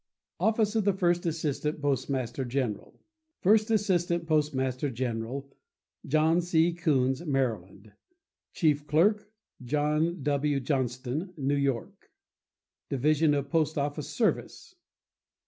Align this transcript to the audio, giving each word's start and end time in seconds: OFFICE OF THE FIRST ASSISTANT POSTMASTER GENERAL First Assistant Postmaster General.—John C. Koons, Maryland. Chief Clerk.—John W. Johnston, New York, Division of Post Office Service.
OFFICE 0.39 0.75
OF 0.77 0.83
THE 0.83 0.93
FIRST 0.93 1.27
ASSISTANT 1.27 1.79
POSTMASTER 1.79 2.43
GENERAL 2.45 2.99
First 3.41 3.69
Assistant 3.69 4.25
Postmaster 4.25 4.89
General.—John 4.89 6.41
C. 6.41 6.73
Koons, 6.73 7.23
Maryland. 7.27 7.91
Chief 8.51 8.87
Clerk.—John 8.87 10.23
W. 10.23 10.59
Johnston, 10.59 11.35
New 11.37 11.53
York, 11.53 12.09
Division 12.89 13.35
of 13.35 13.51
Post 13.51 13.77
Office 13.77 14.09
Service. 14.09 14.73